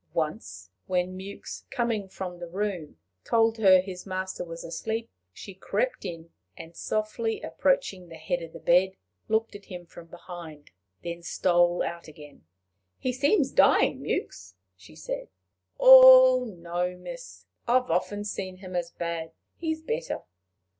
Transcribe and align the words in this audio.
Once 0.15 0.71
when 0.87 1.15
Mewks, 1.15 1.65
coming 1.69 2.09
from 2.09 2.39
the 2.39 2.47
room, 2.47 2.97
told 3.23 3.59
her 3.59 3.79
his 3.79 4.03
master 4.03 4.43
was 4.43 4.63
asleep, 4.63 5.11
she 5.31 5.53
crept 5.53 6.05
in, 6.05 6.31
and, 6.57 6.75
softly 6.75 7.39
approaching 7.43 8.09
the 8.09 8.15
head 8.15 8.41
of 8.41 8.51
the 8.51 8.59
bed, 8.59 8.93
looked 9.27 9.53
at 9.55 9.65
him 9.65 9.85
from 9.85 10.07
behind, 10.07 10.71
then 11.03 11.21
stole 11.21 11.83
out 11.83 12.07
again. 12.07 12.47
"He 12.97 13.13
seems 13.13 13.51
dying, 13.51 14.01
Mewks," 14.01 14.55
she 14.75 14.95
said. 14.95 15.27
"Oh, 15.79 16.45
no, 16.45 16.97
miss! 16.97 17.45
I've 17.67 17.91
often 17.91 18.23
seen 18.23 18.57
him 18.57 18.75
as 18.75 18.89
bad. 18.89 19.33
He's 19.55 19.83
better." 19.83 20.23